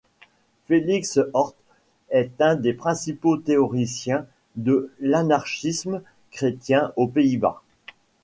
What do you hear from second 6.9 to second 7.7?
aux Pays-Bas.